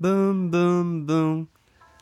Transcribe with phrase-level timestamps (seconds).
[0.00, 1.48] ブンブンブン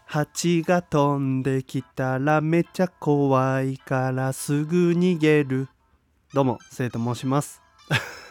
[0.05, 5.69] 蜂が飛んできたらめちゃ怖いからすぐ逃げる
[6.35, 7.63] どうも生と申します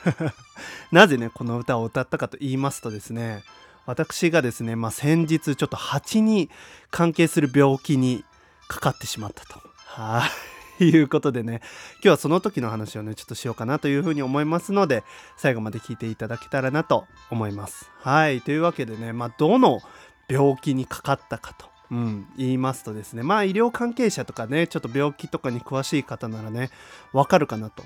[0.91, 3.43] なぜねこの歌を歌ったかと言いますとですね
[3.87, 6.51] 私がですね、まあ、先日ちょっと蜂に
[6.91, 8.23] 関係する病気に
[8.67, 9.61] かかってしまったと。
[9.75, 10.54] はい。
[10.79, 11.61] いうことでね、
[11.95, 15.03] 今日はその時の話をね、ちょっとしようかなというふうに思いますので、
[15.37, 17.91] 最後まで聞いていただけたらなと思います。
[17.99, 18.41] はい。
[18.41, 19.79] というわけでね、まあ、どの
[20.27, 21.75] 病気にかかったかと。
[21.91, 26.71] うん、言いますとですねまあ医療関係者とかねちょっと病気とかに詳しい方ならね
[27.13, 27.83] わかるかなと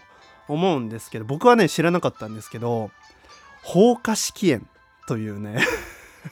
[0.48, 2.92] 思うんですけど僕はね知らなかったんですけど
[3.62, 4.66] 放火式炎
[5.08, 5.60] というね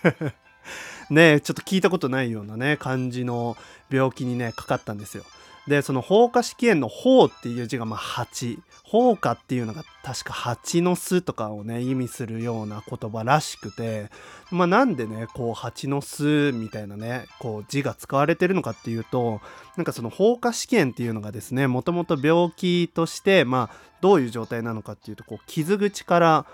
[1.09, 3.57] ねちょっと聞いたことないようなね感じの
[3.89, 5.23] 病気にねかかったんですよ
[5.67, 14.09] でその放火試験の「放」っていう字がまあ蜂放火っていうのが確か蜂の巣とかをね意味するような言葉らしくて
[14.49, 19.41] まあなんでねこう蜂の巣みたいなねこう字が使われてるのかっていうと
[19.75, 26.45] なんかその放火試験っていうのがですねもともと病気としてまあどういう状態なのかっていうとこう傷口から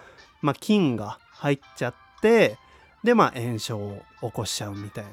[0.42, 2.58] まあ菌が入っちゃって
[3.04, 5.12] でまあ炎症を起こしちゃうみたいな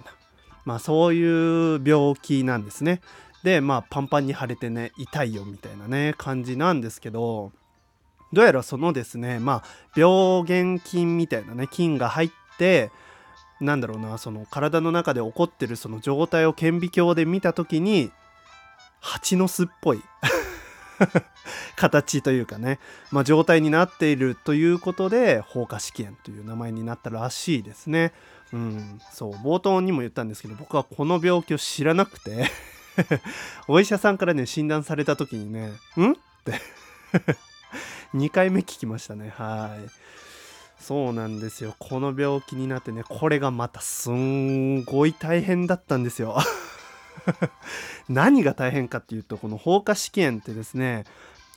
[0.64, 3.00] まあそういう病気なんですね。
[3.42, 7.52] でまあパンパンに腫れてね痛いよみたいなね感じなんですけど
[8.32, 9.64] どうやらそのですねまあ
[9.96, 12.90] 病原菌みたいなね菌が入って
[13.60, 18.10] なんだろうなその体の中で起こってるその状態を顕微鏡で見た時に
[19.00, 20.02] 蜂の巣っぽい
[21.76, 22.78] 形というかね、
[23.10, 28.12] まあ、状態になっているということで放火試験という名前になったらしいですね。
[28.52, 32.50] うん、そう冒頭にも言ったんですけど僕はこの病気を知らなくて
[33.68, 36.54] お医者さんからね診断された時にね「ん?」って。
[38.14, 39.32] 2回目聞きましたね。
[39.36, 39.90] はい。
[40.82, 41.74] そうなんですよ。
[41.78, 46.38] この病気になってねこれがまたすんごい大変だったんですよ。
[48.08, 51.04] 何が大変かっていうとこの放火試験ってですね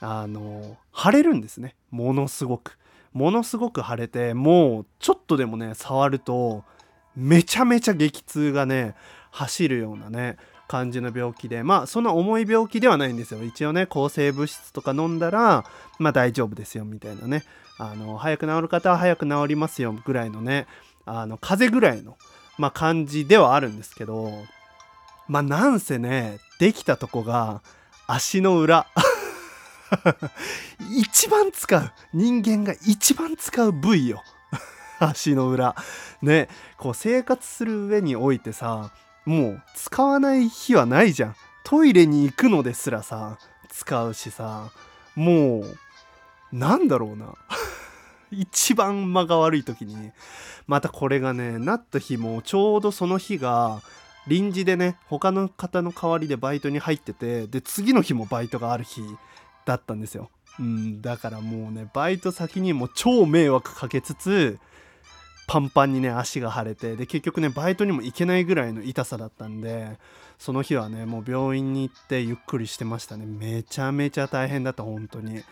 [0.02, 1.76] あの腫れるんですね。
[1.90, 2.78] ものすごく。
[3.14, 6.64] ものすごく腫れてもうちょっとでもね触ると
[7.16, 8.96] めちゃめちゃ激痛がね
[9.30, 10.38] 走るようなね
[10.68, 13.44] 感じの病気でまあそんな重い病気ではないんですよ。
[13.44, 15.66] 一応ね抗生物質とか飲んだら
[16.00, 17.44] まあ大丈夫ですよみたいなね。
[17.78, 20.68] あの早く治る方は早く治りますよぐらいのね
[21.06, 22.18] あの風邪ぐらいの、
[22.58, 24.32] まあ、感じではあるんですけど
[25.28, 27.62] まあなんせねできたとこが
[28.08, 28.88] 足の裏。
[30.98, 34.24] 一番使う人間が一番使う部位よ。
[35.00, 35.76] 足の裏。
[36.22, 38.92] ねこう生活する上においてさ
[39.26, 41.36] もう使わない日はないじゃん。
[41.64, 43.38] トイレに行くのですらさ
[43.70, 44.72] 使うしさ
[45.16, 45.78] もう
[46.52, 47.34] なんだろうな。
[48.32, 50.12] 一番間が悪い時に
[50.66, 53.82] またこれがねなった日もちょうどその日が
[54.28, 59.02] 臨時でね他の方の代わりでバイトに入っててで次の日もバイトがある日
[59.66, 60.30] だったんですよ。
[60.60, 64.60] うんだからもうねバイト先にも超迷惑かけつつ
[65.48, 69.98] パンパンにね足が腫れてで結局ねバイトにも行けないぐらいの痛さだったんで
[70.38, 73.26] その日はねもう病院に行ってゆっくりしてましたね。
[73.26, 75.44] めちゃめちゃ大変だった本当に。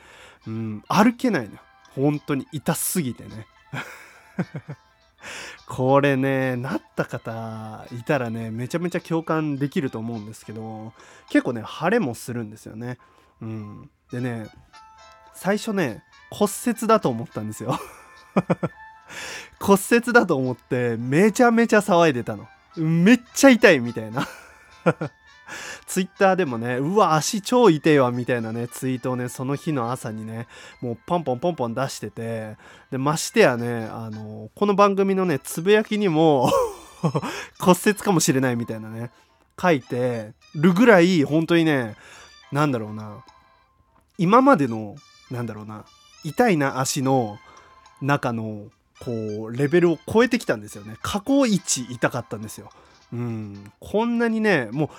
[0.48, 1.58] うん歩けないの
[1.96, 3.48] 本当に痛すぎてね。
[5.68, 10.94] これねなった方いたらねめちゃめちゃ共感できると思うんですけど
[11.30, 12.98] 結構ね腫れもするんですよね。
[13.42, 13.90] うん。
[14.12, 14.50] でね
[15.34, 17.80] 最初ね骨折だと思ったんですよ。
[19.62, 22.48] 骨折だと思ってめちゃめちゃ騒いでたの。
[22.76, 24.28] めっちゃ痛いみたいな。
[25.86, 30.48] ツイッターでもね、うわ、足超痛いわ、みたいなね、ツイートをね、その日の朝にね、
[30.82, 32.58] もうポンポンポンポン出してて、
[32.90, 36.50] で、ましてやね、あの、この番組のね、つぶやきにも
[37.60, 39.12] 骨折かもしれないみたいなね、
[39.62, 41.96] 書いてるぐらい、本当にね、
[42.52, 43.24] なんだろうな、
[44.18, 44.96] 今までの、
[45.30, 45.86] なんだろうな、
[46.24, 47.38] 痛いな足の
[48.02, 48.68] 中の、
[49.04, 50.96] こう、レベルを超えてきたんですよね。
[51.02, 52.70] 過去一痛かったんですよ。
[53.14, 54.90] うん、こんなにねもう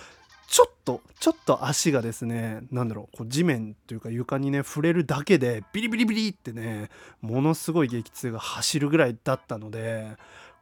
[0.49, 6.91] ちょっとちょっと足がですね何だろうこう地面というか床にね触れるだけでビリビリビリってね
[7.23, 10.17] ものすごい激痛が走るぐらいだったので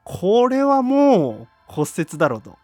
[0.04, 2.56] これはもう骨折だろうと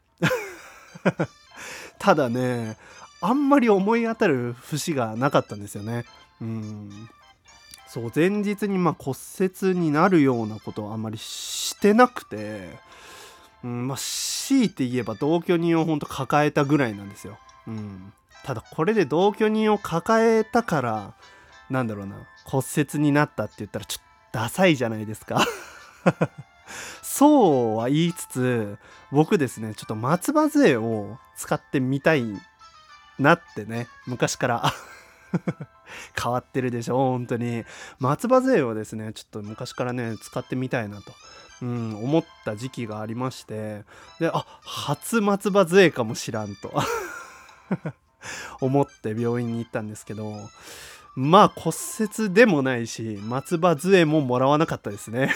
[1.98, 2.76] ただね
[3.20, 6.04] あんまり思い当たる節がなかったんですよね
[6.40, 7.08] うん
[7.86, 12.84] そう前日にま骨折になるようなことはあんまりしてなくて
[13.64, 17.38] うんまあ、強いて言えば同居人をほんと抱えたぐらいなんですよ。
[17.66, 18.12] うん、
[18.44, 21.14] ただこれで同居人を抱えたから
[21.68, 25.44] なんだろうな骨折になったって言ったらちょっとダサいじゃないですか。
[27.02, 28.78] そうは言いつつ
[29.10, 32.24] 僕ですねちょっと松葉杖を使ってみたい
[33.18, 34.72] なってね昔から。
[36.20, 37.64] 変わってるでしょ本当に。
[37.98, 41.12] 松葉杖をですねちょっと昔からね使ってみたいなと、
[41.62, 43.84] うん、思った時期がありまして。
[44.20, 46.72] であ初松葉杖かもしらんと。
[48.60, 50.34] 思って病院に行ったんですけど
[51.14, 55.34] まあ骨折でもないし松葉杖ももらわなかったですね。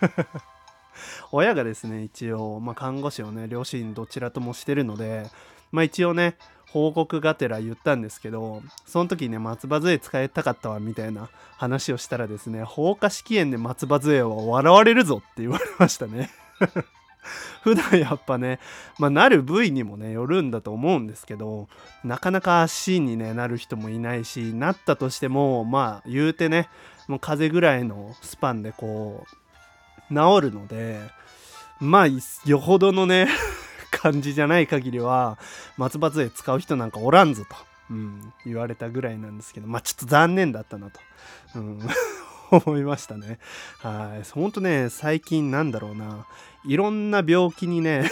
[1.32, 5.26] 親がですね一応、まあ、看護師をね両親どちらともしてるので
[5.72, 6.36] まあ一応ね
[6.72, 16.30] 報告がてら言ったんですけどその時ね松葉杖使いたかったわみたいな話をしたらですね放火試験で松葉杖は笑われるぞって言われましたね。
[17.62, 18.58] 普段やっぱね、
[18.98, 21.68] まあ、なる部位にもねよるんだと思うんですけど
[22.02, 26.68] なかなか足に、ね、なる人もいないしなったとしてもまあ言うてね
[27.08, 29.26] もう風邪ぐらいのスパンでこ
[30.10, 31.00] う治るので
[31.78, 32.06] まあ
[32.46, 33.28] よほどのね
[33.90, 35.38] 感じじゃない限りは
[35.76, 37.56] 松葉杖使う人なんかおらんぞと、
[37.90, 41.00] うん、言われたぐらいなんですけどまあちょっと残念だったなと、
[41.56, 41.80] うん、
[42.50, 43.38] 思いましたね
[43.78, 46.26] はいほんとね最近なんだろうな
[46.64, 48.10] いろんな病気にね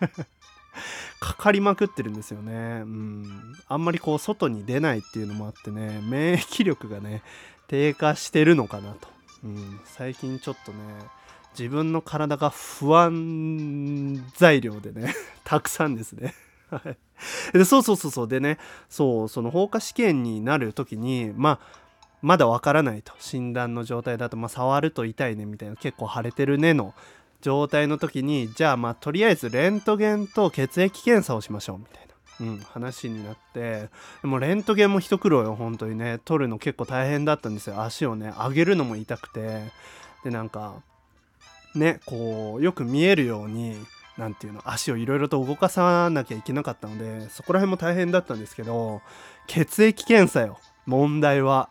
[1.20, 2.52] かかりまくってるんですよね。
[2.52, 3.54] うん。
[3.66, 7.22] あんまりこう外に出ないっていうのもあってね、免疫力がね、
[7.66, 9.08] 低下してるのかなと。
[9.44, 9.80] うん。
[9.84, 10.78] 最近ちょっとね、
[11.58, 16.34] 自分の体が不安材料でね たくさんですね。
[17.52, 18.28] でそうそうそうそう。
[18.28, 18.58] でね
[18.88, 21.60] そうその放火試験になる時にまあ
[22.22, 23.12] まだわからないと。
[23.18, 26.94] 診断の状態だと、まあ、触ると痛いねみたいな結構腫れてるねの
[27.40, 32.06] 状態の時にじゃあまあとりあえずレントゲンと血液検査をしましょうみたい
[32.40, 33.88] な、うん、話になって。
[34.22, 36.20] でもレントゲンも一苦労よ本当にね。
[36.24, 37.82] 取るの結構大変だったんですよ。
[37.82, 39.72] 足をね上げるのも痛くて。
[40.24, 40.82] でなんか
[41.74, 43.76] ねこうよく見えるように
[44.16, 49.00] 何ていうの足をいろいろと動かさなきゃいけなかったのでそこら辺も大変だったんですけど
[49.46, 51.68] 血液検査よ問題は。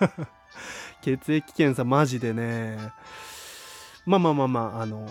[1.02, 2.78] 血液検査マジでね
[4.04, 5.08] まあまあまあまああの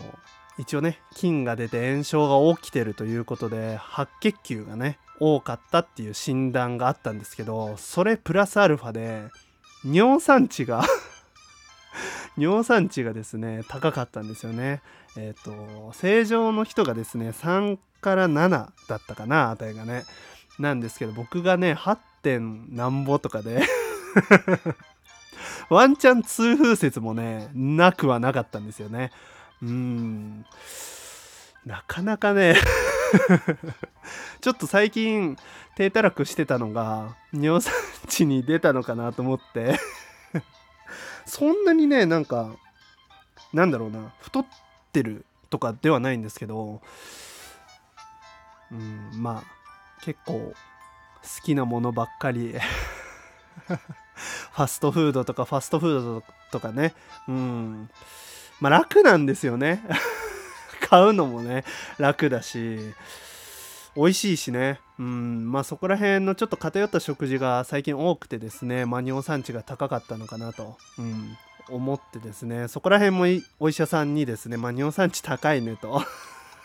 [0.57, 9.29] 一応ね菌が出て炎症が起きてるということで白血球がね多かったっていう診断があったんですけどそれプラスアルファで
[9.85, 10.83] 尿酸値が
[12.37, 14.81] 尿酸値がですね高かったんですよね。
[15.17, 20.03] えっ、ー、と正常の人がですね3から7だったかな値がね。
[20.59, 21.97] なんですけど僕がね 8.
[22.27, 23.61] 点なんぼとかで
[25.69, 29.11] ワンチャン痛風説もねなくはなかったんですよね。
[29.61, 30.45] うん。
[31.65, 32.55] なかなかね
[34.41, 35.37] ちょっと最近
[35.75, 37.73] 低たらくしてたのが尿酸
[38.07, 39.79] 値に出たのかなと思って。
[41.27, 42.55] そんなにねなんか
[43.53, 44.45] なんだろうな太っ
[44.91, 46.81] てるとかではないんですけど
[48.71, 50.53] うんまあ結構好
[51.43, 52.55] きなものばっかり。
[54.53, 56.93] ファストフードとかファストフードとかね。
[57.27, 57.89] うん。
[58.59, 59.83] まあ楽なんですよね。
[60.89, 61.65] 買うのもね
[61.97, 62.93] 楽だし
[63.95, 64.79] 美味しいしね。
[64.99, 71.37] うんまあそこら辺のちょっと偏った食事が最近多くてですねマニオ産地が高かったのかなと、うん、
[71.69, 76.01] 思ってですねそこら辺もお医者さんにですねマニオ産地高いねと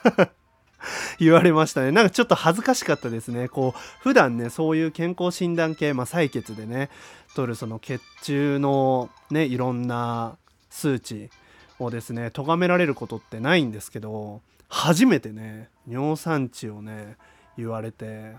[1.19, 1.93] 言われましたね。
[1.93, 3.49] なんかちょっと恥ずかしかったですね。
[3.49, 6.91] こう普段ねそういう健康診断系、まあ、採血でね
[7.35, 10.37] 取るその血中のねいろんな
[10.71, 11.31] 数値
[11.79, 17.17] をですね咎められることってないんですけど初めてね尿酸値をね
[17.57, 18.37] 言われて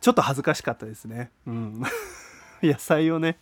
[0.00, 1.30] ちょっと恥ずかしかったですね。
[1.46, 1.82] うん。
[2.62, 3.38] 野菜をね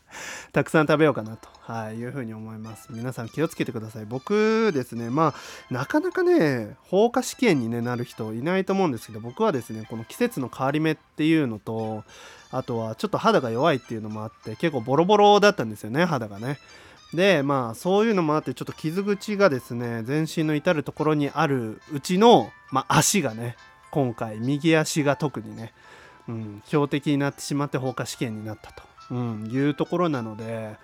[0.53, 2.89] たくさん食べようかなと、はい、いうふうに思います。
[2.91, 4.07] 皆さん気をつけてください。
[4.07, 12.03] 僕ですねまあなかなかね放火試験に、ね、なる人いないと思うんですけど僕はですねこの季節の変わり目っていうのと
[12.51, 16.59] あとはちょっと肌が弱いっていうのもあって結構ボロボロだったんですよね肌がね。
[17.13, 23.57] でまあそういうのもあってちょっと傷口がですね全身の至る所にあるうちの、まあ、足がね
[23.95, 25.73] 今回右足が特にね、
[26.29, 28.83] うん、標的になってしまって放火試験になったと、
[29.13, 30.75] うん、いうところなので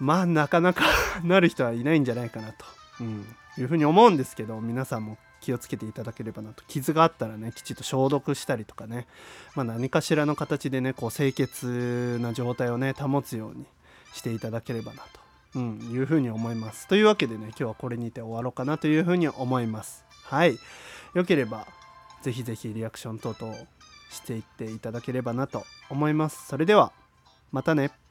[0.00, 0.86] まあなかなか
[1.22, 2.64] なる人はいないんじゃないかなと、
[3.00, 3.26] うん、
[3.58, 9.06] いうふうに思うんですけど皆さんも気をつけていただければなと傷があったらねきちっと消毒したりとかね、
[9.54, 13.66] まあ、何かしらの形でねこう清潔な状態をね保つように
[14.14, 15.20] していただければなと、
[15.56, 16.88] うん、いうふうに思います。
[16.88, 20.06] というわけでね今日はこれにて終わろうかなというふうに思います。
[20.24, 20.56] はい。
[21.12, 21.66] よければ
[22.22, 23.54] ぜひぜひリアクション等々
[24.10, 26.46] していっていただければなと思います。
[26.46, 26.92] それでは
[27.50, 28.01] またね。